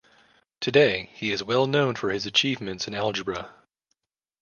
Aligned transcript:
Today, 0.59 1.11
he 1.13 1.31
is 1.31 1.43
well 1.43 1.67
known 1.67 1.93
for 1.93 2.09
his 2.09 2.25
achievements 2.25 2.87
in 2.87 2.95
algebra. 2.95 3.53